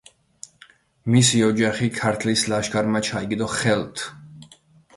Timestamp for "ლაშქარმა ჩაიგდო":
2.55-3.53